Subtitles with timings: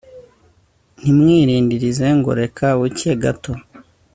[0.99, 3.53] ntimwilindilize ngo reka buke gato